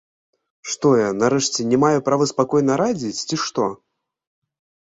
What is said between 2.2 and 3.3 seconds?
спакойна радзіць,